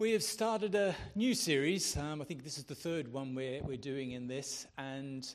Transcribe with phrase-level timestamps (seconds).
[0.00, 1.96] We have started a new series.
[1.96, 4.68] Um, I think this is the third one we're, we're doing in this.
[4.78, 5.28] And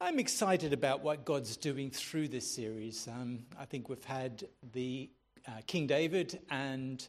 [0.00, 3.06] I'm excited about what God's doing through this series.
[3.06, 5.10] Um, I think we've had the
[5.46, 7.06] uh, King David and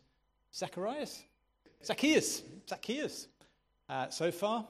[0.54, 1.24] Zacharias?
[1.86, 2.44] Zacchaeus.
[2.68, 3.30] Zacchaeus
[3.88, 4.68] uh, so far.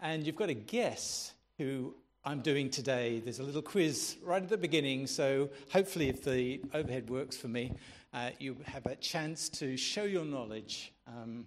[0.00, 1.94] And you've got to guess who
[2.24, 3.20] I'm doing today.
[3.20, 5.06] There's a little quiz right at the beginning.
[5.06, 7.74] So hopefully, if the overhead works for me,
[8.12, 11.46] uh, you have a chance to show your knowledge um,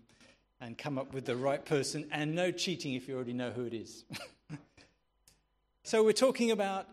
[0.59, 3.65] and come up with the right person, and no cheating if you already know who
[3.65, 4.03] it is.
[5.83, 6.87] so, we're talking about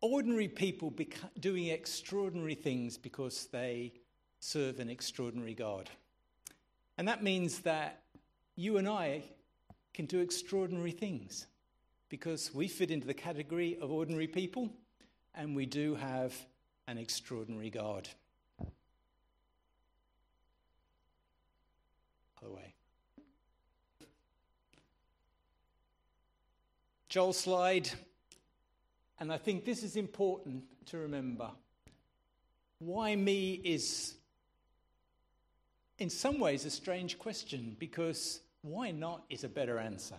[0.00, 3.92] ordinary people beca- doing extraordinary things because they
[4.40, 5.88] serve an extraordinary God.
[6.98, 8.02] And that means that
[8.54, 9.22] you and I
[9.94, 11.46] can do extraordinary things
[12.08, 14.70] because we fit into the category of ordinary people
[15.34, 16.34] and we do have
[16.86, 18.08] an extraordinary God.
[22.46, 22.74] Other way.
[27.08, 27.90] Joel slide.
[29.18, 31.50] And I think this is important to remember.
[32.78, 34.14] Why me is,
[35.98, 40.16] in some ways, a strange question because why not is a better answer.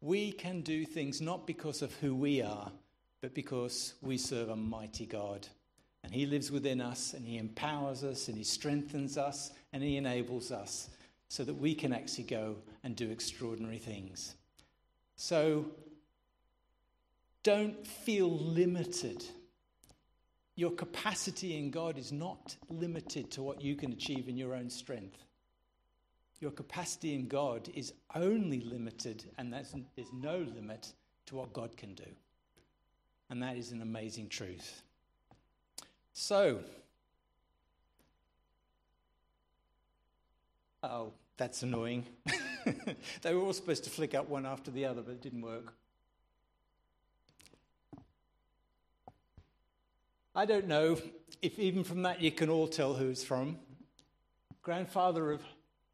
[0.00, 2.70] We can do things not because of who we are,
[3.20, 5.46] but because we serve a mighty God.
[6.04, 9.96] And He lives within us, and He empowers us, and He strengthens us, and He
[9.96, 10.88] enables us
[11.28, 14.34] so that we can actually go and do extraordinary things.
[15.16, 15.66] So
[17.42, 19.24] don't feel limited.
[20.54, 24.70] Your capacity in God is not limited to what you can achieve in your own
[24.70, 25.24] strength.
[26.40, 29.74] Your capacity in God is only limited, and there's
[30.12, 30.92] no limit
[31.26, 32.06] to what God can do.
[33.28, 34.82] And that is an amazing truth.
[36.20, 36.58] So,
[40.82, 42.06] oh, that's annoying.
[43.22, 45.72] they were all supposed to flick up one after the other, but it didn't work.
[50.34, 50.98] I don't know
[51.40, 53.56] if even from that you can all tell who it's from.
[54.60, 55.40] Grandfather of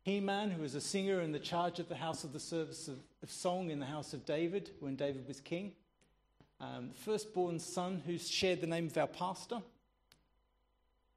[0.05, 2.97] Heman, who was a singer in the charge of the house of the service of,
[3.23, 5.73] of song in the house of David when David was king.
[6.63, 9.61] Um, firstborn son who shared the name of our pastor.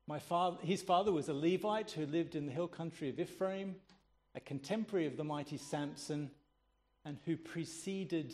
[0.07, 3.75] My father, his father was a Levite who lived in the hill country of Ephraim,
[4.35, 6.31] a contemporary of the mighty Samson,
[7.03, 8.33] and who preceded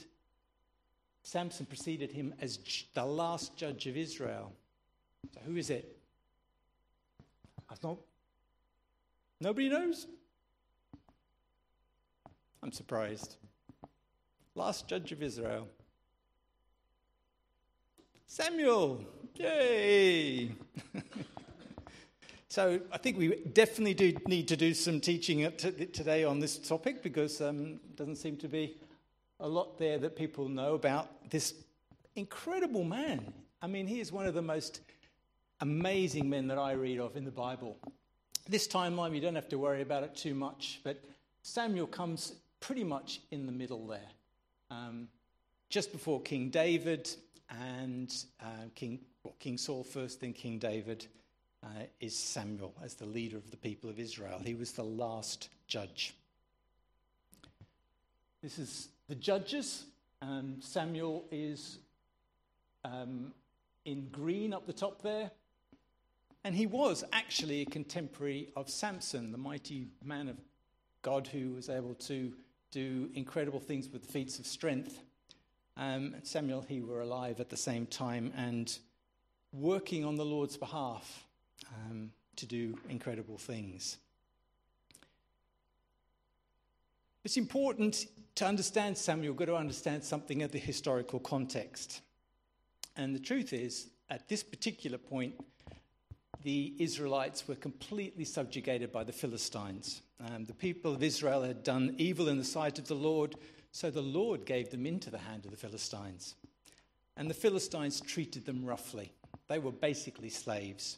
[1.24, 2.60] Samson preceded him as
[2.94, 4.52] the last judge of Israel.
[5.34, 5.98] So who is it?
[7.70, 8.06] I thought
[9.40, 10.06] nobody knows.
[12.62, 13.38] I'm surprised.
[14.54, 15.68] Last judge of Israel.
[18.28, 19.06] Samuel!
[19.36, 20.52] Yay!
[22.54, 27.02] so I think we definitely do need to do some teaching today on this topic
[27.02, 28.78] because um, it doesn't seem to be
[29.40, 31.56] a lot there that people know about this
[32.16, 33.34] incredible man.
[33.60, 34.82] I mean, he is one of the most
[35.62, 37.76] amazing men that I read of in the Bible.
[38.48, 41.04] This timeline, you don't have to worry about it too much, but
[41.42, 44.12] Samuel comes pretty much in the middle there.
[44.70, 45.08] Um,
[45.72, 47.10] just before King David
[47.50, 51.08] and uh, King, well, King Saul first, then King David,
[51.64, 54.42] uh, is Samuel as the leader of the people of Israel.
[54.44, 56.14] He was the last judge.
[58.42, 59.86] This is the judges.
[60.22, 61.80] Um, Samuel is
[62.84, 63.34] um,
[63.86, 65.32] in green up the top there.
[66.44, 70.36] And he was actually a contemporary of Samson, the mighty man of
[71.02, 72.34] God who was able to
[72.72, 75.00] do incredible things with feats of strength.
[75.78, 78.78] Um, Samuel, he were alive at the same time and
[79.54, 81.24] working on the Lord's behalf
[81.74, 83.98] um, to do incredible things.
[87.24, 92.02] It's important to understand Samuel, you've got to understand something of the historical context.
[92.98, 95.36] And the truth is, at this particular point,
[96.44, 100.02] the Israelites were completely subjugated by the Philistines.
[100.20, 103.36] Um, the people of Israel had done evil in the sight of the Lord,
[103.72, 106.36] so the Lord gave them into the hand of the Philistines.
[107.16, 109.14] And the Philistines treated them roughly.
[109.48, 110.98] They were basically slaves.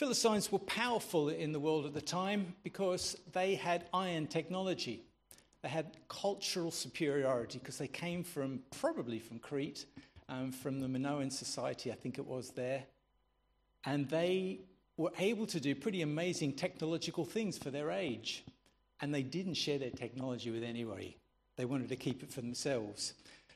[0.00, 5.02] Philistines were powerful in the world at the time because they had iron technology.
[5.60, 9.84] They had cultural superiority because they came from, probably from Crete,
[10.30, 12.84] um, from the Minoan society, I think it was there.
[13.84, 14.60] And they
[14.96, 18.42] were able to do pretty amazing technological things for their age.
[19.02, 21.18] And they didn't share their technology with anybody,
[21.56, 23.12] they wanted to keep it for themselves.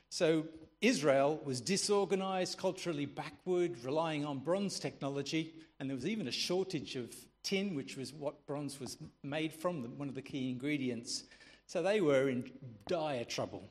[0.09, 0.45] So
[0.81, 6.95] Israel was disorganized, culturally backward, relying on bronze technology, and there was even a shortage
[6.95, 7.13] of
[7.43, 11.23] tin, which was what bronze was made from, one of the key ingredients.
[11.67, 12.51] So they were in
[12.87, 13.63] dire trouble.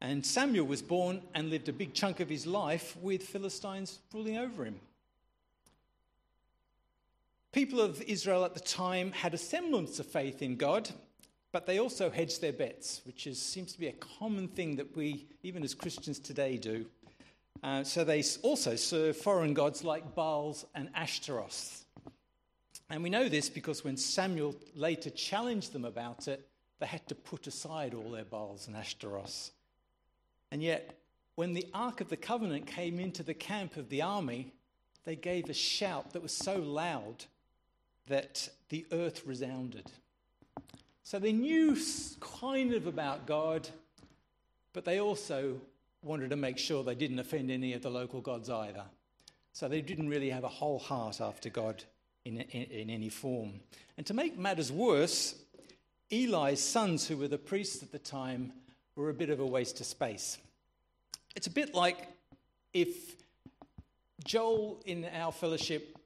[0.00, 4.36] And Samuel was born and lived a big chunk of his life with Philistines ruling
[4.36, 4.80] over him.
[7.52, 10.90] People of Israel at the time had a semblance of faith in God,
[11.54, 14.96] but they also hedge their bets, which is, seems to be a common thing that
[14.96, 16.84] we, even as Christians today, do.
[17.62, 21.84] Uh, so they also serve foreign gods like Baals and Ashtaroth.
[22.90, 26.44] And we know this because when Samuel later challenged them about it,
[26.80, 29.52] they had to put aside all their Baals and Ashtaroths.
[30.50, 30.98] And yet,
[31.36, 34.52] when the Ark of the Covenant came into the camp of the army,
[35.04, 37.26] they gave a shout that was so loud
[38.08, 39.88] that the earth resounded.
[41.04, 41.76] So they knew
[42.20, 43.68] kind of about God,
[44.72, 45.60] but they also
[46.02, 48.84] wanted to make sure they didn't offend any of the local gods either.
[49.52, 51.84] So they didn't really have a whole heart after God
[52.24, 53.60] in, in, in any form.
[53.98, 55.34] And to make matters worse,
[56.10, 58.52] Eli's sons, who were the priests at the time,
[58.96, 60.38] were a bit of a waste of space.
[61.36, 62.08] It's a bit like
[62.72, 63.14] if
[64.24, 65.98] Joel in our fellowship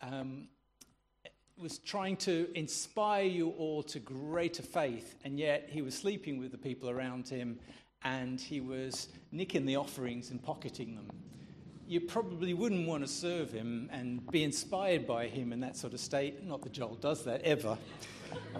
[0.00, 0.48] um,
[1.58, 6.52] was trying to inspire you all to greater faith, and yet he was sleeping with
[6.52, 7.58] the people around him
[8.04, 11.10] and he was nicking the offerings and pocketing them.
[11.88, 15.92] You probably wouldn't want to serve him and be inspired by him in that sort
[15.92, 16.44] of state.
[16.44, 17.78] Not that Joel does that ever,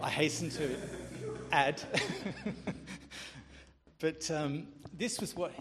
[0.03, 0.77] I hasten to
[1.53, 1.83] add.
[4.01, 5.53] but um, this was what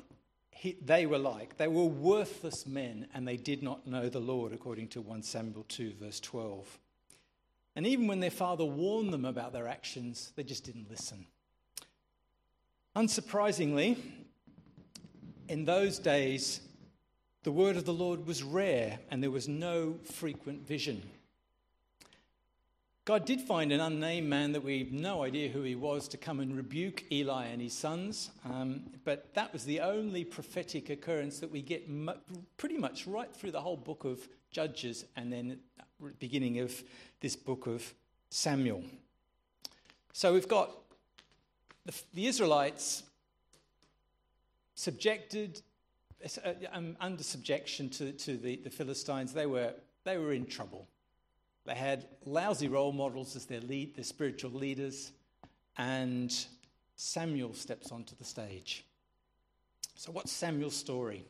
[0.51, 1.57] he, they were like.
[1.57, 5.65] They were worthless men and they did not know the Lord, according to 1 Samuel
[5.67, 6.79] 2, verse 12.
[7.75, 11.25] And even when their father warned them about their actions, they just didn't listen.
[12.95, 13.97] Unsurprisingly,
[15.49, 16.61] in those days,
[17.43, 21.03] the word of the Lord was rare and there was no frequent vision.
[23.03, 26.39] God did find an unnamed man that we've no idea who he was to come
[26.39, 31.51] and rebuke Eli and his sons, um, but that was the only prophetic occurrence that
[31.51, 31.87] we get
[32.57, 35.59] pretty much right through the whole book of Judges and then
[36.19, 36.83] beginning of
[37.19, 37.93] this book of
[38.29, 38.83] Samuel.
[40.13, 40.71] So we've got
[41.85, 43.03] the, the Israelites
[44.75, 45.61] subjected,
[46.43, 49.33] uh, um, under subjection to, to the, the Philistines.
[49.33, 50.87] They were, they were in trouble.
[51.65, 55.11] They had lousy role models as their lead, their spiritual leaders,
[55.77, 56.33] and
[56.95, 58.85] Samuel steps onto the stage.
[59.95, 61.25] So, what's Samuel's story?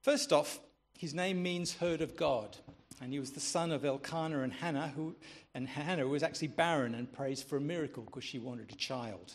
[0.00, 0.58] First off,
[1.02, 2.56] his name means heard of God.
[3.00, 5.16] And he was the son of Elkanah and Hannah, who,
[5.52, 9.34] and Hannah was actually barren and prays for a miracle because she wanted a child.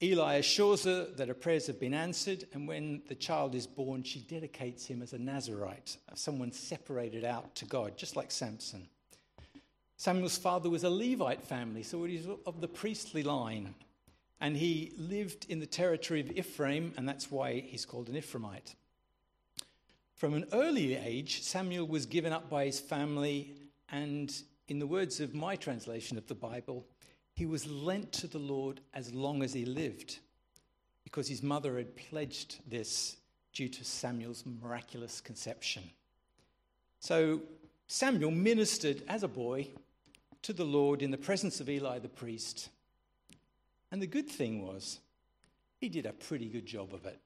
[0.00, 4.04] Eli assures her that her prayers have been answered, and when the child is born,
[4.04, 8.86] she dedicates him as a Nazarite, someone separated out to God, just like Samson.
[9.96, 13.74] Samuel's father was a Levite family, so he was of the priestly line,
[14.40, 18.76] and he lived in the territory of Ephraim, and that's why he's called an Ephraimite.
[20.22, 23.54] From an early age, Samuel was given up by his family,
[23.88, 24.32] and
[24.68, 26.86] in the words of my translation of the Bible,
[27.34, 30.20] he was lent to the Lord as long as he lived,
[31.02, 33.16] because his mother had pledged this
[33.52, 35.82] due to Samuel's miraculous conception.
[37.00, 37.40] So
[37.88, 39.70] Samuel ministered as a boy
[40.42, 42.68] to the Lord in the presence of Eli the priest.
[43.90, 45.00] And the good thing was,
[45.80, 47.18] he did a pretty good job of it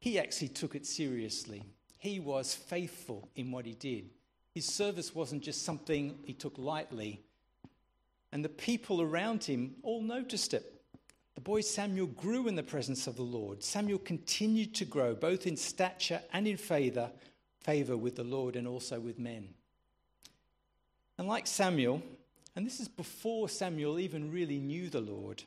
[0.00, 1.62] he actually took it seriously.
[1.98, 4.10] He was faithful in what he did.
[4.52, 7.20] His service wasn't just something he took lightly.
[8.32, 10.80] And the people around him all noticed it.
[11.34, 13.62] The boy Samuel grew in the presence of the Lord.
[13.62, 17.10] Samuel continued to grow, both in stature and in favor,
[17.60, 19.48] favor with the Lord and also with men.
[21.18, 22.02] And like Samuel,
[22.56, 25.42] and this is before Samuel even really knew the Lord,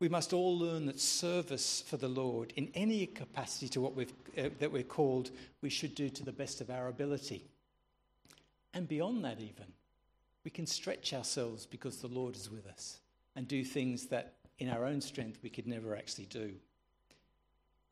[0.00, 4.12] we must all learn that service for the Lord, in any capacity to what we've,
[4.36, 7.44] uh, that we're called, we should do to the best of our ability.
[8.72, 9.72] And beyond that, even,
[10.44, 13.00] we can stretch ourselves because the Lord is with us
[13.34, 16.52] and do things that in our own strength we could never actually do.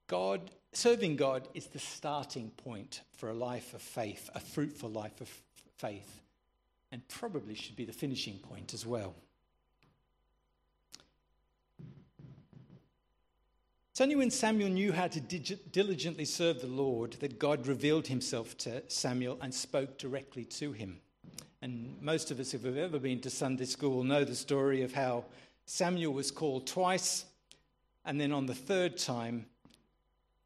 [0.07, 5.21] God, serving God is the starting point for a life of faith, a fruitful life
[5.21, 5.29] of
[5.79, 6.21] faith,
[6.93, 9.15] and probably should be the finishing point as well.
[13.97, 18.55] It's only when Samuel knew how to diligently serve the Lord that God revealed himself
[18.59, 21.01] to Samuel and spoke directly to him.
[21.63, 24.93] And most of us, if we've ever been to Sunday school, know the story of
[24.93, 25.25] how
[25.65, 27.25] Samuel was called twice,
[28.05, 29.47] and then on the third time,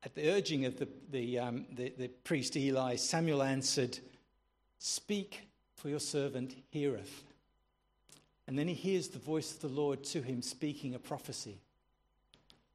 [0.04, 3.98] at the urging of the, the, um, the, the priest Eli, Samuel answered,
[4.78, 7.24] Speak, for your servant heareth.
[8.46, 11.58] And then he hears the voice of the Lord to him speaking a prophecy.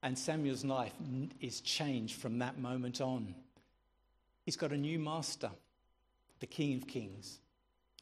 [0.05, 0.93] And Samuel's life
[1.41, 3.33] is changed from that moment on.
[4.43, 5.49] He's got a new master,
[6.39, 7.39] the King of Kings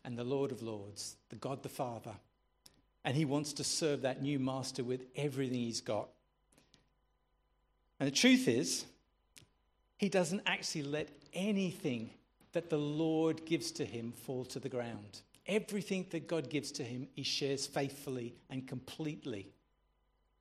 [0.04, 2.12] and the Lord of Lords, the God the Father.
[3.06, 6.10] And he wants to serve that new master with everything he's got.
[8.02, 8.84] And the truth is,
[9.96, 12.10] he doesn't actually let anything
[12.52, 15.22] that the Lord gives to him fall to the ground.
[15.48, 19.53] Everything that God gives to him, he shares faithfully and completely.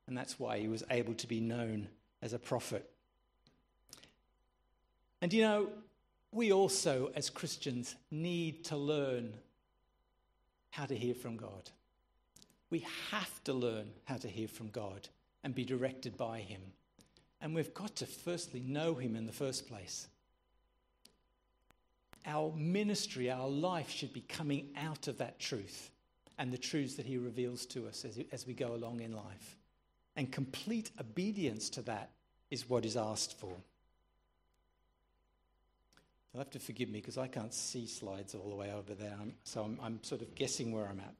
[0.07, 1.89] And that's why he was able to be known
[2.21, 2.89] as a prophet.
[5.21, 5.69] And you know,
[6.33, 9.35] we also, as Christians, need to learn
[10.71, 11.71] how to hear from God.
[12.71, 15.09] We have to learn how to hear from God
[15.45, 16.61] and be directed by Him.
[17.41, 20.09] And we've got to firstly know Him in the first place.
[22.25, 25.91] Our ministry, our life should be coming out of that truth
[26.39, 29.57] and the truths that He reveals to us as, as we go along in life.
[30.17, 32.11] And complete obedience to that
[32.51, 33.55] is what is asked for.
[36.33, 39.17] You'll have to forgive me because I can't see slides all the way over there,
[39.21, 41.15] I'm, so I'm, I'm sort of guessing where I'm at.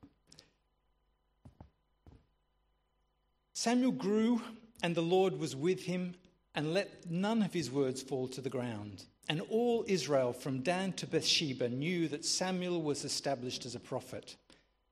[3.53, 4.41] Samuel grew,
[4.83, 6.15] and the Lord was with him,
[6.55, 9.05] and let none of his words fall to the ground.
[9.29, 14.37] And all Israel, from Dan to Beersheba, knew that Samuel was established as a prophet.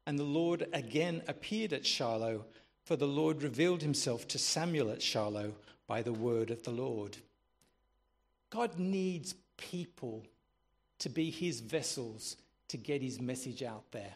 [0.06, 2.44] And the Lord again appeared at Shiloh,
[2.90, 5.52] for the Lord revealed himself to Samuel at Shiloh
[5.86, 7.16] by the word of the Lord.
[8.50, 10.26] God needs people
[10.98, 14.14] to be his vessels to get his message out there.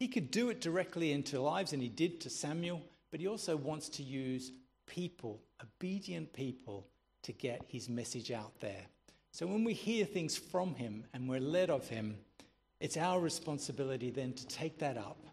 [0.00, 3.56] He could do it directly into lives, and he did to Samuel, but he also
[3.56, 4.50] wants to use
[4.86, 6.88] people, obedient people,
[7.22, 8.82] to get his message out there.
[9.30, 12.16] So when we hear things from him and we're led of him,
[12.80, 15.24] it's our responsibility then to take that up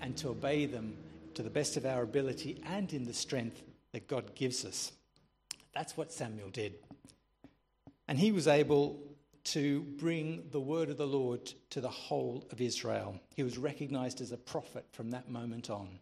[0.00, 0.96] and to obey them
[1.34, 4.92] to the best of our ability and in the strength that God gives us.
[5.74, 6.74] That's what Samuel did.
[8.08, 8.98] And he was able
[9.44, 13.20] to bring the word of the Lord to the whole of Israel.
[13.34, 15.98] He was recognized as a prophet from that moment on.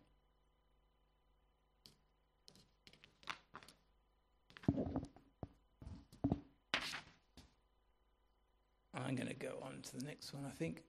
[8.95, 10.83] I'm going to go on to the next one, I think.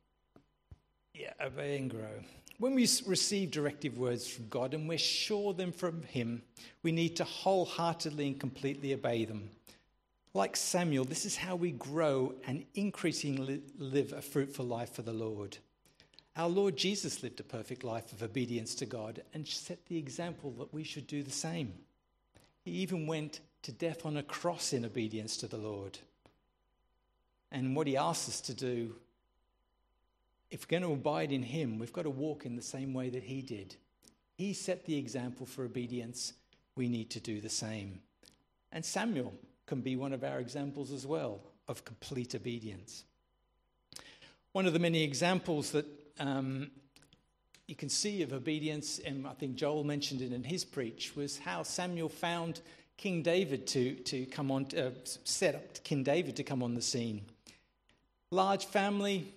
[1.13, 2.23] Yeah, obey and grow.
[2.59, 6.41] When we receive directive words from God and we're sure them from Him,
[6.83, 9.49] we need to wholeheartedly and completely obey them.
[10.33, 15.13] Like Samuel, this is how we grow and increasingly live a fruitful life for the
[15.13, 15.57] Lord.
[16.35, 20.51] Our Lord Jesus lived a perfect life of obedience to God and set the example
[20.59, 21.73] that we should do the same.
[22.61, 25.99] He even went to death on a cross in obedience to the Lord.
[27.51, 28.95] And what he asks us to do,
[30.51, 33.09] if we're going to abide in him, we've got to walk in the same way
[33.09, 33.75] that he did.
[34.35, 36.33] He set the example for obedience.
[36.75, 37.99] We need to do the same.
[38.71, 39.33] And Samuel
[39.65, 43.03] can be one of our examples as well of complete obedience.
[44.53, 45.85] One of the many examples that
[46.19, 46.71] um,
[47.67, 51.37] you can see of obedience, and I think Joel mentioned it in his preach, was
[51.37, 52.61] how Samuel found
[52.97, 56.81] King David to, to come on, uh, set up King David to come on the
[56.81, 57.21] scene.
[58.31, 59.31] Large family,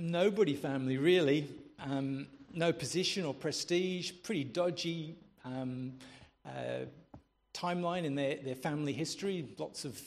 [0.00, 1.46] nobody family really,
[1.78, 5.14] um, no position or prestige, pretty dodgy
[5.44, 5.92] um,
[6.46, 6.84] uh,
[7.54, 9.46] timeline in their, their family history.
[9.58, 10.00] Lots of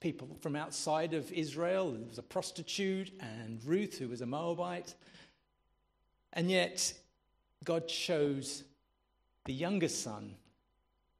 [0.00, 1.92] people from outside of Israel.
[1.92, 4.94] There was a prostitute and Ruth, who was a Moabite.
[6.32, 6.92] And yet,
[7.64, 8.64] God chose
[9.44, 10.34] the youngest son,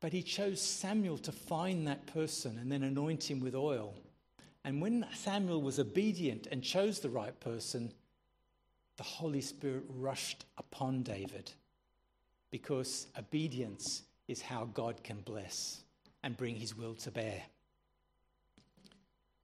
[0.00, 3.94] but he chose Samuel to find that person and then anoint him with oil.
[4.64, 7.92] And when Samuel was obedient and chose the right person,
[8.96, 11.52] the Holy Spirit rushed upon David
[12.50, 15.82] because obedience is how God can bless
[16.22, 17.42] and bring his will to bear.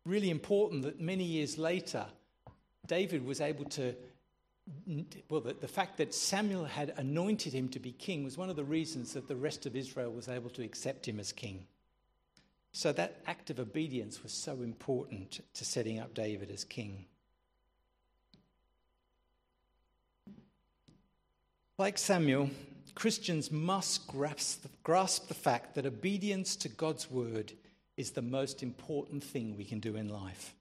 [0.06, 2.06] Really important that many years later,
[2.86, 3.94] David was able to.
[5.28, 8.56] Well, the, the fact that Samuel had anointed him to be king was one of
[8.56, 11.66] the reasons that the rest of Israel was able to accept him as king.
[12.72, 17.06] So that act of obedience was so important to setting up David as king.
[21.80, 22.50] Like Samuel,
[22.94, 27.54] Christians must grasp, grasp the fact that obedience to God's word
[27.96, 30.54] is the most important thing we can do in life.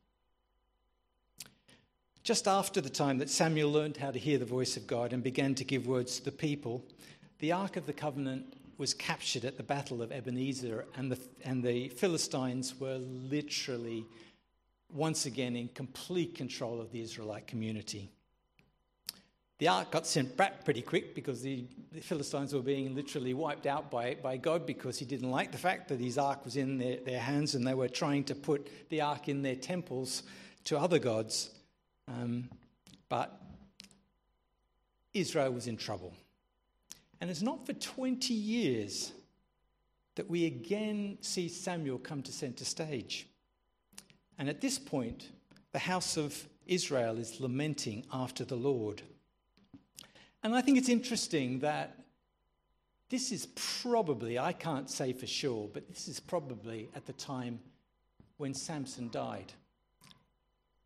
[2.24, 5.22] Just after the time that Samuel learned how to hear the voice of God and
[5.22, 6.86] began to give words to the people,
[7.40, 11.62] the Ark of the Covenant was captured at the Battle of Ebenezer, and the, and
[11.62, 14.06] the Philistines were literally
[14.90, 18.10] once again in complete control of the Israelite community.
[19.60, 23.68] The ark got sent back pretty quick because the, the, Philistines were being literally wiped
[23.68, 26.78] out by, by God because he didn't like the fact that his ark was in
[26.78, 30.24] their, their hands and they were trying to put the ark in their temples
[30.64, 31.50] to other gods.
[32.08, 32.50] Um,
[33.10, 33.38] but
[35.14, 36.14] Israel was in trouble.
[37.20, 39.12] And it's not for 20 years
[40.16, 43.28] that we again see Samuel come to center stage.
[44.38, 45.28] And at this point,
[45.74, 49.02] the house of Israel is lamenting after the Lord.
[50.44, 51.96] And I think it's interesting that
[53.10, 53.48] this is
[53.82, 57.60] probably, I can't say for sure, but this is probably at the time
[58.38, 59.52] when Samson died.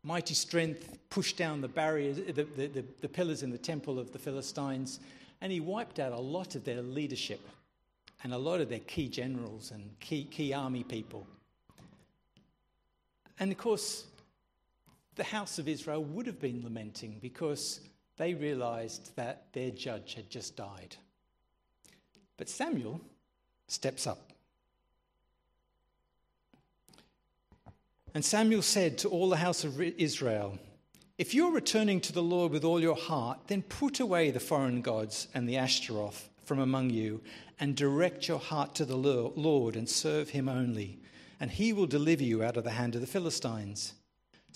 [0.02, 4.12] Mighty strength pushed down the barriers, the, the, the, the pillars in the temple of
[4.12, 5.00] the Philistines,
[5.40, 7.40] and he wiped out a lot of their leadership
[8.22, 11.26] and a lot of their key generals and key, key army people.
[13.38, 14.04] And of course,
[15.16, 17.80] the house of Israel would have been lamenting because
[18.16, 20.96] they realized that their judge had just died.
[22.36, 23.00] But Samuel
[23.68, 24.32] steps up.
[28.14, 30.58] And Samuel said to all the house of Israel,
[31.18, 34.82] If you're returning to the Lord with all your heart, then put away the foreign
[34.82, 37.22] gods and the Ashtaroth from among you,
[37.58, 40.98] and direct your heart to the Lord and serve him only,
[41.40, 43.94] and he will deliver you out of the hand of the Philistines.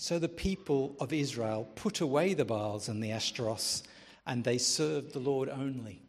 [0.01, 3.83] So the people of Israel put away the Baals and the Ashtaroths,
[4.25, 6.01] and they served the Lord only.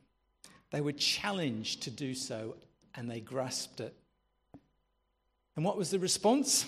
[0.71, 2.55] They were challenged to do so,
[2.95, 3.93] and they grasped it.
[5.57, 6.67] And what was the response?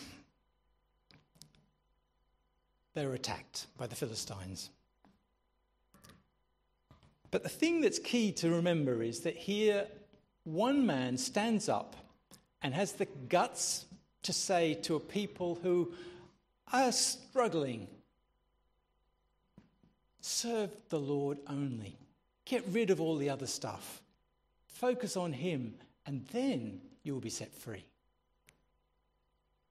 [2.94, 4.70] They were attacked by the Philistines.
[7.30, 9.86] But the thing that's key to remember is that here
[10.42, 11.94] one man stands up
[12.62, 13.86] and has the guts
[14.24, 15.92] to say to a people who
[16.72, 17.88] are struggling,
[20.20, 21.96] serve the Lord only.
[22.44, 24.02] Get rid of all the other stuff.
[24.66, 25.74] Focus on Him,
[26.06, 27.85] and then you will be set free.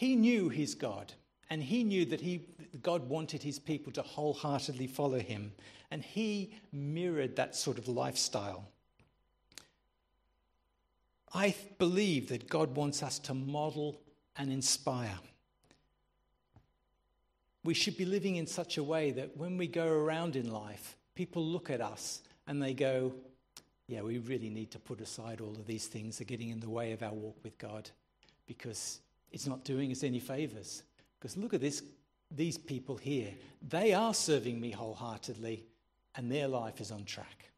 [0.01, 1.13] He knew his God,
[1.51, 2.47] and he knew that he,
[2.81, 5.51] God wanted his people to wholeheartedly follow him,
[5.91, 8.67] and he mirrored that sort of lifestyle.
[11.35, 14.01] I believe that God wants us to model
[14.37, 15.19] and inspire
[17.63, 20.95] we should be living in such a way that when we go around in life,
[21.15, 23.13] people look at us and they go,
[23.87, 26.59] Yeah, we really need to put aside all of these things that are getting in
[26.59, 27.89] the way of our walk with God
[28.47, 28.99] because
[29.31, 30.83] it's not doing us any favors.
[31.19, 31.83] Because look at this,
[32.31, 33.29] these people here.
[33.67, 35.65] They are serving me wholeheartedly
[36.15, 37.50] and their life is on track.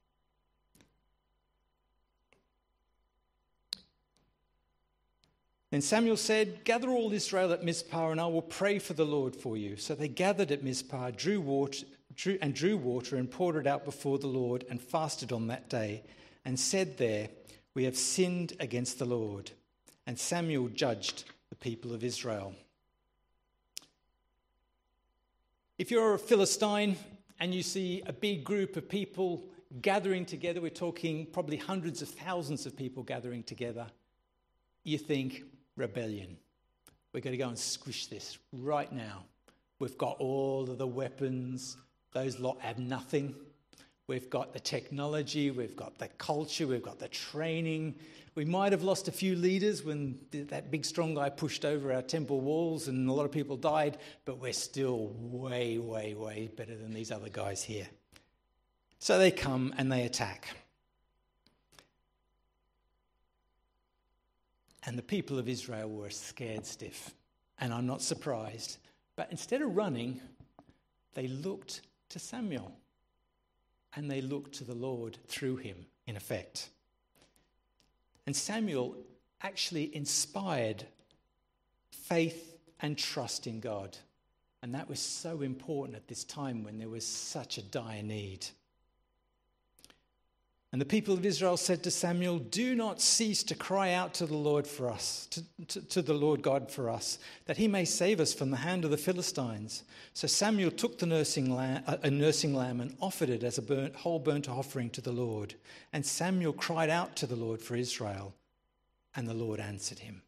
[5.73, 9.35] Then Samuel said, Gather all Israel at Mizpah, and I will pray for the Lord
[9.35, 9.75] for you.
[9.75, 13.83] So they gathered at Mizpah, drew water, drew, and drew water, and poured it out
[13.83, 16.03] before the Lord, and fasted on that day,
[16.45, 17.27] and said there,
[17.73, 19.49] We have sinned against the Lord.
[20.05, 22.53] And Samuel judged the people of Israel.
[25.79, 26.97] If you're a Philistine
[27.39, 29.43] and you see a big group of people
[29.81, 33.87] gathering together, we're talking probably hundreds of thousands of people gathering together,
[34.83, 36.37] you think, rebellion.
[37.13, 39.25] We're going to go and squish this right now.
[39.79, 41.77] We've got all of the weapons,
[42.13, 43.35] those lot have nothing.
[44.07, 47.95] We've got the technology, we've got the culture, we've got the training.
[48.35, 52.01] We might have lost a few leaders when that big strong guy pushed over our
[52.01, 56.75] temple walls and a lot of people died, but we're still way, way, way better
[56.75, 57.87] than these other guys here.
[58.99, 60.47] So they come and they attack.
[64.85, 67.13] And the people of Israel were scared stiff.
[67.59, 68.77] And I'm not surprised.
[69.15, 70.19] But instead of running,
[71.13, 72.71] they looked to Samuel.
[73.95, 76.69] And they looked to the Lord through him, in effect.
[78.25, 78.95] And Samuel
[79.41, 80.83] actually inspired
[81.91, 83.97] faith and trust in God.
[84.61, 88.45] And that was so important at this time when there was such a dire need.
[90.73, 94.25] And the people of Israel said to Samuel, Do not cease to cry out to
[94.25, 97.85] the Lord for us, to, to, to, the Lord God for us, that he may
[97.85, 99.83] save us from the hand of the Philistines.
[100.15, 103.95] So Samuel took the nursing lamb, a nursing lamb and offered it as a burnt,
[103.95, 105.53] whole burnt offering to the Lord.
[105.93, 108.33] And Samuel cried out to the Lord for Israel,
[109.15, 110.23] and the Lord answered him.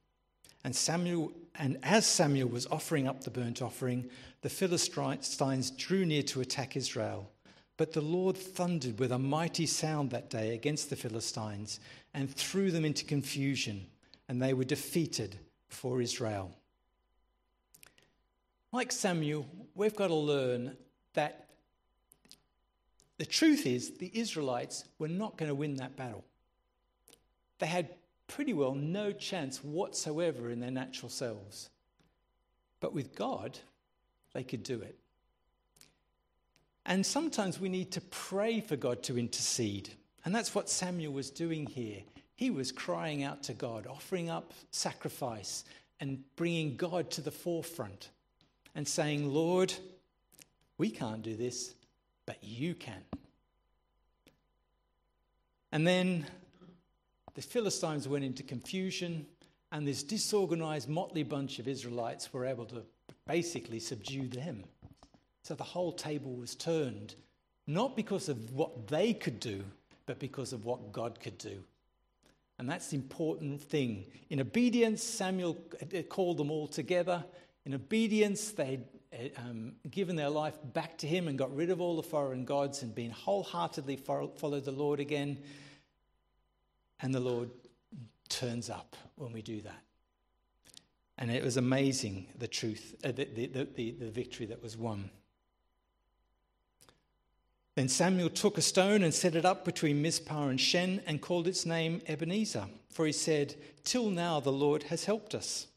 [0.63, 6.21] And Samuel, and as Samuel was offering up the burnt offering, the Philistines drew near
[6.21, 7.31] to attack Israel.
[7.77, 11.79] But the Lord thundered with a mighty sound that day against the Philistines
[12.13, 13.87] and threw them into confusion,
[14.29, 16.51] and they were defeated before Israel.
[18.71, 20.77] Like Samuel, we've got to learn
[21.13, 21.49] that
[23.17, 26.25] the truth is the Israelites were not going to win that battle.
[27.59, 27.89] They had
[28.27, 31.69] pretty well no chance whatsoever in their natural selves.
[32.79, 33.59] But with God,
[34.33, 34.97] they could do it.
[36.85, 39.89] And sometimes we need to pray for God to intercede.
[40.23, 42.01] And that's what Samuel was doing here.
[42.35, 45.63] He was crying out to God, offering up sacrifice
[45.99, 48.09] and bringing God to the forefront
[48.75, 49.73] and saying, Lord,
[50.77, 51.73] we can't do this,
[52.25, 53.01] but you can.
[55.71, 56.25] And then
[57.33, 59.25] the Philistines went into confusion,
[59.71, 62.83] and this disorganized, motley bunch of Israelites were able to
[63.25, 64.63] basically subdue them.
[65.45, 67.13] So the whole table was turned,
[67.67, 69.63] not because of what they could do,
[70.07, 71.63] but because of what God could do.
[72.57, 74.07] And that's the important thing.
[74.31, 75.55] In obedience, Samuel
[76.09, 77.23] called them all together.
[77.63, 78.85] In obedience, they'd
[79.37, 82.81] um, given their life back to him and got rid of all the foreign gods
[82.81, 85.37] and been wholeheartedly followed the Lord again.
[87.01, 87.51] And the Lord
[88.29, 89.83] turns up when we do that.
[91.19, 95.11] And it was amazing the truth, uh, the, the, the, the victory that was won.
[97.75, 101.47] Then Samuel took a stone and set it up between Mizpah and Shen and called
[101.47, 105.67] its name Ebenezer, for he said, Till now the Lord has helped us.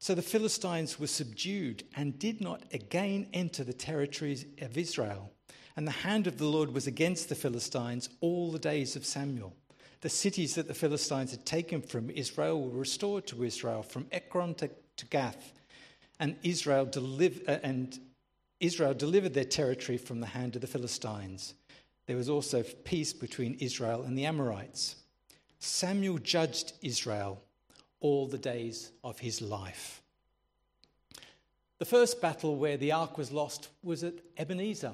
[0.00, 5.32] So the Philistines were subdued and did not again enter the territories of Israel.
[5.76, 9.54] And the hand of the Lord was against the Philistines all the days of Samuel.
[10.00, 14.54] The cities that the Philistines had taken from Israel were restored to Israel, from Ekron
[14.56, 15.52] to, to Gath,
[16.18, 17.98] and Israel deliv- uh, and
[18.60, 21.54] Israel delivered their territory from the hand of the Philistines.
[22.06, 24.96] There was also peace between Israel and the Amorites.
[25.58, 27.40] Samuel judged Israel
[28.00, 30.02] all the days of his life.
[31.78, 34.92] The first battle where the ark was lost was at Ebenezer.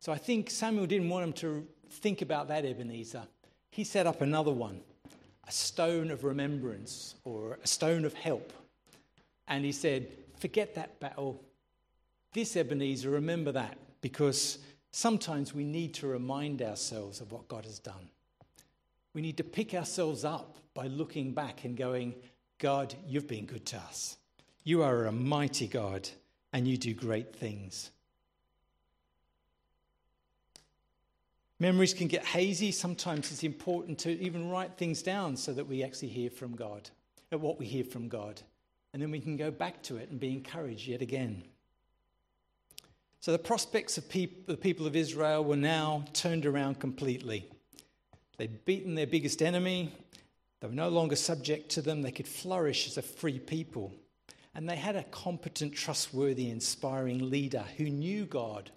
[0.00, 3.22] So I think Samuel didn't want him to think about that Ebenezer.
[3.70, 4.80] He set up another one,
[5.46, 8.52] a stone of remembrance or a stone of help.
[9.46, 10.08] And he said,
[10.38, 11.42] Forget that battle.
[12.38, 14.58] This Ebenezer, remember that because
[14.92, 18.10] sometimes we need to remind ourselves of what God has done.
[19.12, 22.14] We need to pick ourselves up by looking back and going,
[22.58, 24.18] God, you've been good to us.
[24.62, 26.08] You are a mighty God
[26.52, 27.90] and you do great things.
[31.58, 32.70] Memories can get hazy.
[32.70, 36.88] Sometimes it's important to even write things down so that we actually hear from God,
[37.32, 38.40] at what we hear from God.
[38.92, 41.42] And then we can go back to it and be encouraged yet again.
[43.20, 47.48] So the prospects of peop- the people of Israel were now turned around completely.
[48.36, 49.92] They'd beaten their biggest enemy,
[50.60, 53.92] they were no longer subject to them, they could flourish as a free people.
[54.54, 58.70] And they had a competent, trustworthy, inspiring leader who knew God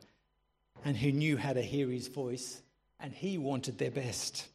[0.84, 2.62] and who knew how to hear his voice,
[3.00, 4.48] and he wanted their best.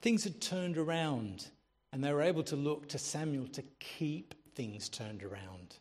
[0.00, 1.46] Things had turned around,
[1.92, 5.76] and they were able to look to Samuel to keep things turned around.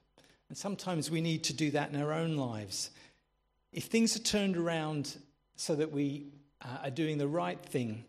[0.49, 2.91] And sometimes we need to do that in our own lives.
[3.73, 5.17] If things are turned around
[5.55, 6.27] so that we
[6.61, 8.05] uh, are doing the right thing,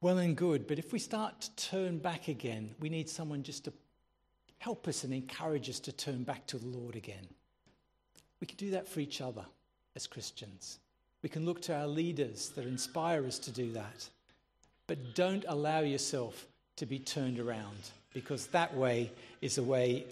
[0.00, 0.66] well and good.
[0.66, 3.72] But if we start to turn back again, we need someone just to
[4.58, 7.26] help us and encourage us to turn back to the Lord again.
[8.40, 9.44] We can do that for each other
[9.94, 10.78] as Christians.
[11.22, 14.08] We can look to our leaders that inspire us to do that.
[14.86, 20.04] But don't allow yourself to be turned around because that way is a way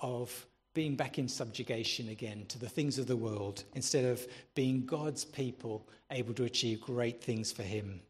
[0.00, 4.86] of being back in subjugation again to the things of the world instead of being
[4.86, 8.00] God's people able to achieve great things for Him.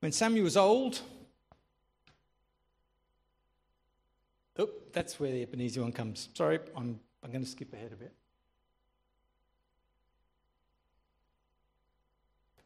[0.00, 1.00] When Samuel was old,
[4.58, 6.28] oh, that's where the Ebenezer one comes.
[6.34, 8.12] Sorry, I'm, I'm going to skip ahead a bit.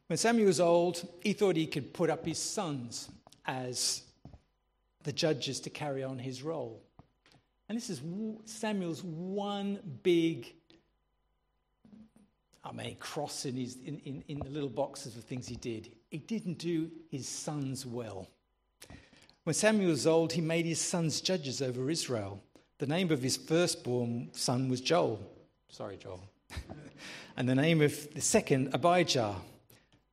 [0.08, 3.10] When Samuel was old, he thought he could put up his sons
[3.44, 4.02] as
[5.02, 6.82] the judges to carry on his role.
[7.68, 8.00] And this is
[8.46, 10.54] Samuel's one big,
[12.64, 15.92] I mean, cross in, his, in, in, in the little boxes of things he did.
[16.10, 18.28] He didn't do his sons well.
[19.44, 22.42] When Samuel was old, he made his sons judges over Israel.
[22.78, 25.20] The name of his firstborn son was Joel.
[25.68, 26.22] Sorry, Joel.
[27.36, 29.36] and the name of the second, Abijah.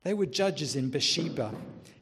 [0.06, 1.52] They were judges in Beersheba,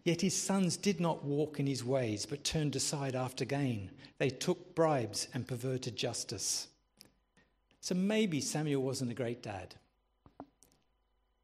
[0.04, 3.90] yet his sons did not walk in his ways, but turned aside after gain.
[4.18, 6.68] They took bribes and perverted justice.
[7.80, 9.74] So maybe Samuel wasn't a great dad.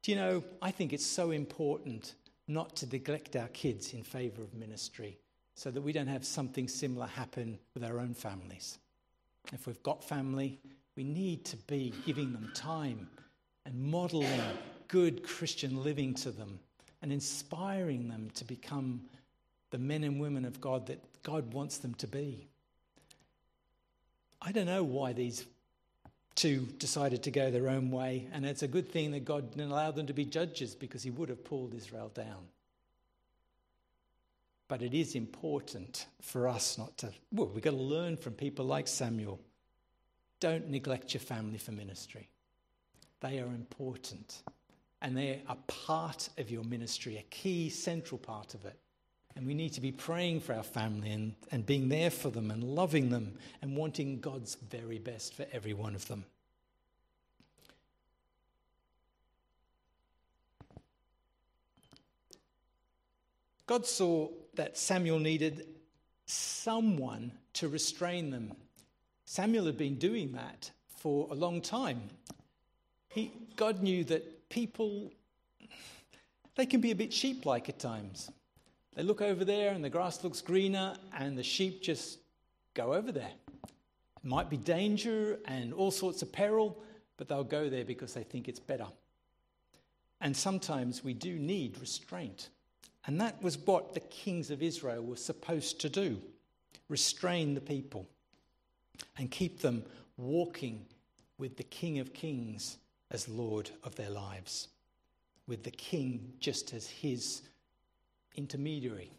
[0.03, 2.13] Do you know, I think it's so important
[2.47, 5.17] not to neglect our kids in favor of ministry
[5.55, 8.77] so that we don't have something similar happen with our own families.
[9.51, 10.59] If we've got family,
[10.95, 13.09] we need to be giving them time
[13.65, 14.39] and modeling
[14.91, 16.59] good Christian living to them
[17.01, 19.01] and inspiring them to become
[19.71, 22.45] the men and women of God that God wants them to be.
[24.41, 25.45] I don't know why these
[26.35, 29.71] two decided to go their own way, and it's a good thing that God didn't
[29.71, 32.49] allow them to be judges because He would have pulled Israel down.
[34.67, 38.65] But it is important for us not to, well, we've got to learn from people
[38.65, 39.39] like Samuel.
[40.41, 42.29] Don't neglect your family for ministry,
[43.21, 44.43] they are important
[45.01, 48.77] and they're a part of your ministry, a key central part of it.
[49.35, 52.51] And we need to be praying for our family and, and being there for them
[52.51, 56.25] and loving them and wanting God's very best for every one of them.
[63.65, 65.65] God saw that Samuel needed
[66.25, 68.51] someone to restrain them.
[69.23, 72.01] Samuel had been doing that for a long time.
[73.07, 75.11] He, God knew that people,
[76.55, 78.29] they can be a bit sheep like at times.
[78.95, 82.19] They look over there and the grass looks greener, and the sheep just
[82.75, 83.31] go over there.
[83.63, 86.77] It might be danger and all sorts of peril,
[87.17, 88.87] but they'll go there because they think it's better.
[90.19, 92.49] And sometimes we do need restraint.
[93.07, 96.21] And that was what the kings of Israel were supposed to do
[96.89, 98.05] restrain the people
[99.17, 99.83] and keep them
[100.17, 100.85] walking
[101.37, 102.77] with the King of Kings
[103.11, 104.69] as Lord of their lives,
[105.47, 107.41] with the king just as his
[108.35, 109.11] intermediary.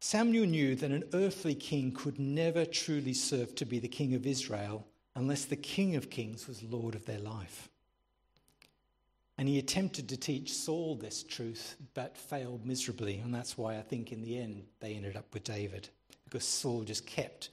[0.00, 4.26] Samuel knew that an earthly king could never truly serve to be the king of
[4.26, 7.68] Israel unless the king of kings was Lord of their life.
[9.36, 13.18] And he attempted to teach Saul this truth, but failed miserably.
[13.18, 15.88] And that's why I think in the end they ended up with David,
[16.24, 17.50] because Saul just kept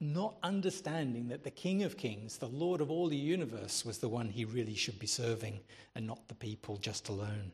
[0.00, 4.08] not understanding that the King of Kings, the Lord of all the universe, was the
[4.08, 5.60] one he really should be serving
[5.94, 7.52] and not the people just alone.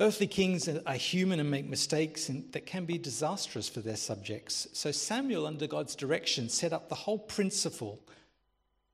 [0.00, 4.66] Earthly kings are human and make mistakes that can be disastrous for their subjects.
[4.72, 8.00] So Samuel, under God's direction, set up the whole principle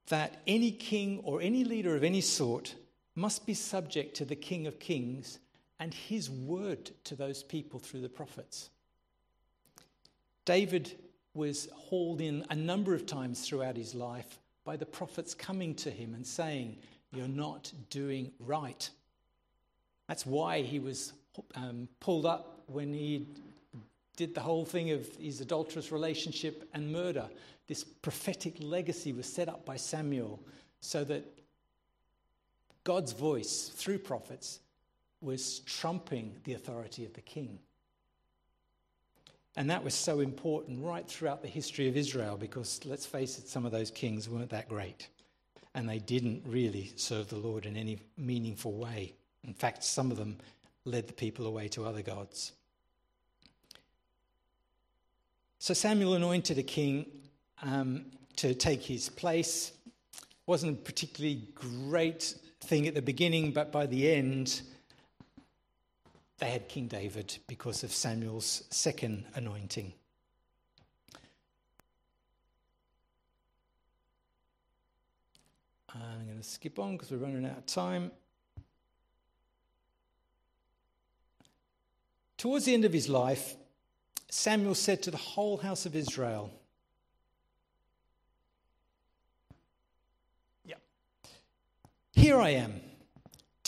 [0.09, 2.75] that any king or any leader of any sort
[3.15, 5.39] must be subject to the King of Kings
[5.79, 8.69] and his word to those people through the prophets.
[10.45, 10.95] David
[11.39, 15.89] was hauled in a number of times throughout his life by the prophets coming to
[15.89, 16.75] him and saying,
[17.13, 18.87] You're not doing right.
[20.09, 21.13] That's why he was
[21.55, 23.25] um, pulled up when he
[24.17, 27.29] did the whole thing of his adulterous relationship and murder.
[27.67, 30.41] This prophetic legacy was set up by Samuel
[30.81, 31.23] so that
[32.83, 34.59] God's voice through prophets
[35.21, 37.59] was trumping the authority of the king.
[39.57, 43.47] And that was so important right throughout the history of Israel because, let's face it,
[43.47, 45.09] some of those kings weren't that great.
[45.75, 49.13] And they didn't really serve the Lord in any meaningful way.
[49.43, 50.37] In fact, some of them
[50.85, 52.53] led the people away to other gods.
[55.59, 57.05] So Samuel anointed a king
[57.61, 58.05] um,
[58.37, 59.73] to take his place.
[60.45, 64.61] Wasn't a particularly great thing at the beginning, but by the end,
[66.39, 69.93] they had King David because of Samuel's second anointing.
[75.93, 78.11] I'm going to skip on because we're running out of time.
[82.37, 83.55] Towards the end of his life,
[84.29, 86.51] Samuel said to the whole house of Israel,
[92.19, 92.81] here I am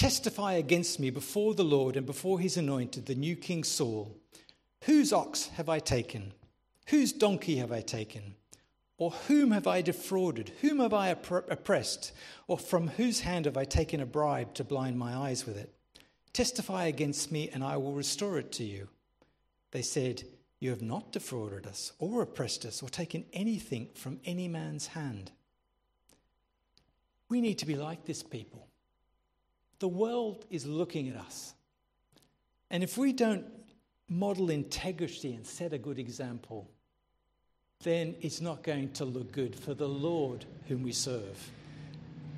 [0.01, 4.17] testify against me before the Lord and before his anointed, the new King Saul.
[4.85, 6.33] Whose ox have I taken?
[6.87, 8.33] Whose donkey have I taken?
[8.97, 10.53] Or whom have I defrauded?
[10.61, 12.13] Whom have I oppressed?
[12.47, 15.71] Or from whose hand have I taken a bribe to blind my eyes with it?
[16.33, 18.87] Testify against me, and I will restore it to you.
[19.69, 20.23] They said,
[20.59, 25.31] You have not defrauded us, or oppressed us, or taken anything from any man's hand.
[27.29, 28.67] We need to be like this people.
[29.81, 31.55] The world is looking at us.
[32.69, 33.45] And if we don't
[34.07, 36.69] model integrity and set a good example,
[37.81, 41.49] then it's not going to look good for the Lord whom we serve.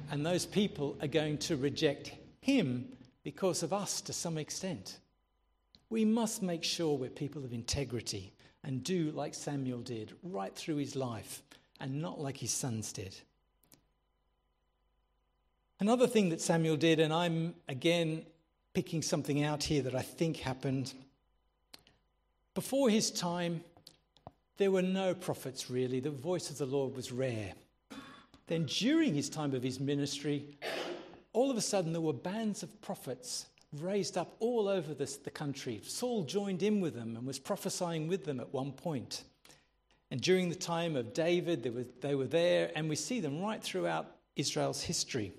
[0.09, 2.87] And those people are going to reject him
[3.23, 4.99] because of us to some extent.
[5.89, 8.31] We must make sure we're people of integrity
[8.63, 11.41] and do like Samuel did right through his life
[11.81, 13.13] and not like his sons did.
[15.83, 18.25] Another thing that Samuel did, and I'm again
[18.73, 20.93] picking something out here that I think happened.
[22.55, 23.65] Before his time,
[24.55, 25.99] there were no prophets really.
[25.99, 27.51] The voice of the Lord was rare.
[28.47, 30.57] Then, during his time of his ministry,
[31.33, 35.31] all of a sudden there were bands of prophets raised up all over this, the
[35.31, 35.81] country.
[35.83, 39.25] Saul joined in with them and was prophesying with them at one point.
[40.11, 43.41] And during the time of David, they were, they were there, and we see them
[43.41, 45.33] right throughout Israel's history.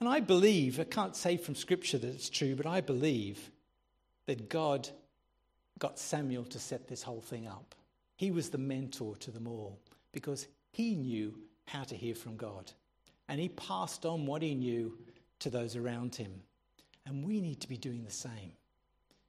[0.00, 3.50] And I believe, I can't say from scripture that it's true, but I believe
[4.26, 4.88] that God
[5.78, 7.74] got Samuel to set this whole thing up.
[8.16, 9.78] He was the mentor to them all
[10.12, 11.34] because he knew
[11.66, 12.72] how to hear from God.
[13.28, 14.96] And he passed on what he knew
[15.40, 16.32] to those around him.
[17.04, 18.52] And we need to be doing the same.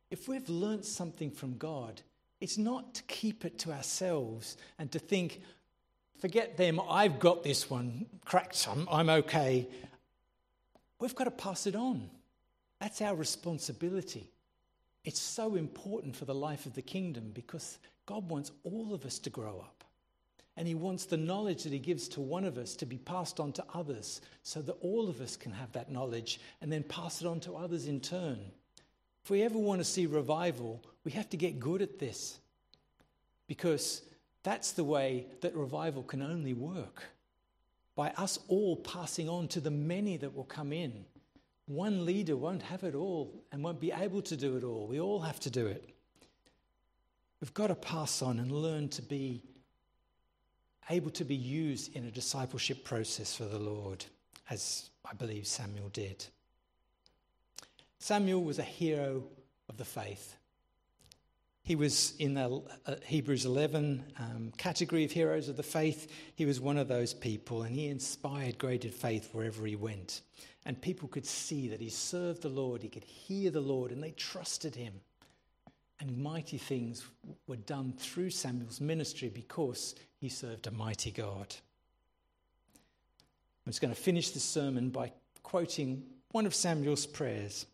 [0.10, 2.02] If we've learnt something from God,
[2.40, 5.42] it's not to keep it to ourselves and to think,
[6.20, 9.68] forget them, I've got this one cracked, I'm, I'm okay.
[11.00, 12.10] We've got to pass it on.
[12.80, 14.30] That's our responsibility.
[15.04, 19.20] It's so important for the life of the kingdom because God wants all of us
[19.20, 19.84] to grow up.
[20.56, 23.40] And He wants the knowledge that He gives to one of us to be passed
[23.40, 27.22] on to others so that all of us can have that knowledge and then pass
[27.22, 28.40] it on to others in turn.
[29.24, 32.40] If we ever want to see revival, we have to get good at this
[33.48, 34.02] because
[34.44, 37.04] that's the way that revival can only work
[37.98, 41.04] by us all passing on to the many that will come in.
[41.66, 44.88] One leader won't have it all and won't be able to do it all.
[44.88, 45.90] We all have to do it.
[47.42, 49.42] We've got to pass on and learn to be
[50.92, 54.06] able to be used in a discipleship process for the Lord,
[54.50, 56.24] as I believe Samuel did.
[57.98, 59.24] Samuel was a hero
[59.70, 60.36] of the faith.
[61.68, 66.10] He was in the uh, Hebrews 11 um, category of heroes of the faith.
[66.34, 70.22] He was one of those people, and he inspired greater faith wherever he went.
[70.66, 74.02] And people could see that he served the Lord, he could hear the Lord, and
[74.02, 74.94] they trusted him.
[76.00, 77.06] And mighty things
[77.48, 81.54] were done through Samuel's ministry because he served a mighty God.
[83.66, 85.12] I'm just going to finish this sermon by
[85.44, 87.66] quoting one of Samuel's prayers.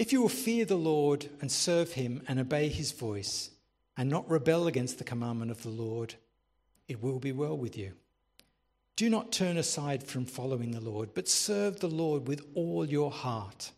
[0.00, 3.50] If you will fear the Lord and serve him and obey his voice,
[3.98, 6.14] and not rebel against the commandment of the Lord,
[6.88, 7.92] it will be well with you.
[8.96, 13.10] Do not turn aside from following the Lord, but serve the Lord with all your
[13.10, 13.72] heart.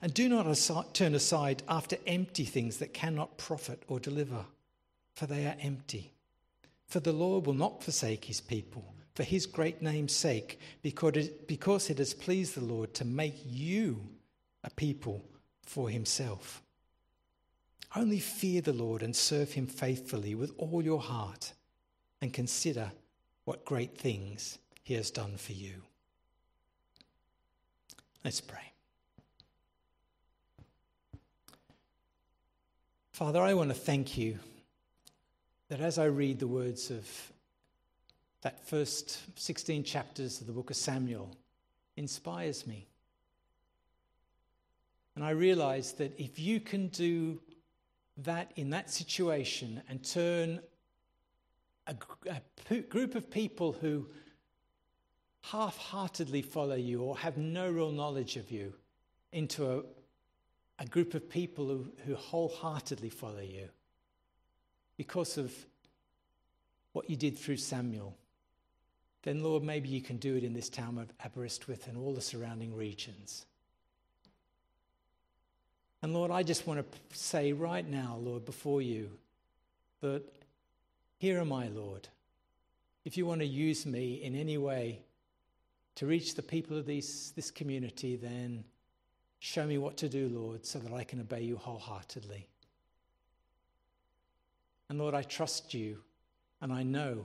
[0.00, 4.46] And do not turn aside after empty things that cannot profit or deliver
[5.12, 6.10] for they are empty.
[6.86, 11.98] For the Lord will not forsake his people for his great name's sake, because it,
[11.98, 14.00] has pleased the Lord to make you
[14.64, 15.22] a people
[15.66, 16.62] for himself.
[17.94, 21.52] Only fear the Lord and serve him faithfully with all your heart,
[22.20, 22.92] and consider
[23.44, 25.82] what great things he has done for you.
[28.24, 28.72] Let's pray.
[33.12, 34.38] Father, I want to thank you
[35.68, 37.08] that as I read the words of
[38.42, 41.36] that first 16 chapters of the book of Samuel,
[41.96, 42.86] inspires me.
[45.16, 47.40] And I realize that if you can do
[48.18, 50.60] that in that situation and turn
[51.86, 51.94] a,
[52.70, 54.06] a group of people who
[55.40, 58.74] half heartedly follow you or have no real knowledge of you
[59.32, 59.82] into a,
[60.78, 63.68] a group of people who, who wholeheartedly follow you,
[64.96, 65.52] because of
[66.92, 68.16] what you did through Samuel,
[69.22, 72.20] then Lord, maybe you can do it in this town of Aberystwyth and all the
[72.20, 73.46] surrounding regions.
[76.02, 79.10] And Lord, I just want to say right now, Lord, before you,
[80.00, 80.22] that
[81.18, 82.08] here am I, Lord.
[83.04, 85.00] If you want to use me in any way
[85.94, 88.64] to reach the people of these, this community, then
[89.38, 92.46] show me what to do, Lord, so that I can obey you wholeheartedly.
[94.88, 95.98] And Lord, I trust you,
[96.60, 97.24] and I know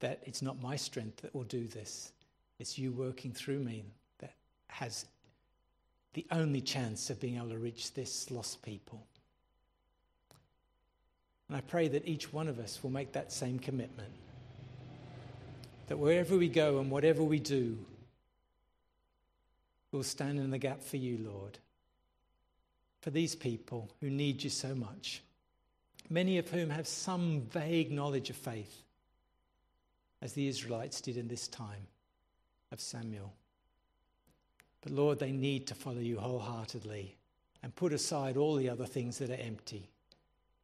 [0.00, 2.12] that it's not my strength that will do this.
[2.58, 3.84] It's you working through me
[4.18, 4.34] that
[4.68, 5.06] has
[6.14, 9.06] the only chance of being able to reach this lost people.
[11.48, 14.12] And I pray that each one of us will make that same commitment.
[15.88, 17.78] That wherever we go and whatever we do,
[19.90, 21.58] we'll stand in the gap for you, Lord,
[23.00, 25.22] for these people who need you so much
[26.12, 28.82] many of whom have some vague knowledge of faith,
[30.20, 31.86] as the Israelites did in this time.
[32.70, 33.34] of Samuel.
[34.82, 37.16] But Lord, they need to follow you wholeheartedly
[37.62, 39.88] and put aside all the other things that are empty.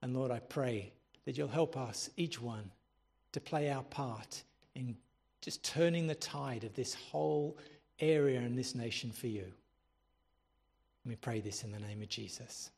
[0.03, 0.93] And Lord, I pray
[1.25, 2.71] that you'll help us, each one,
[3.33, 4.43] to play our part
[4.75, 4.97] in
[5.41, 7.57] just turning the tide of this whole
[8.01, 9.45] area and this nation for you.
[9.45, 9.53] And
[11.07, 12.71] we pray this in the name of Jesus.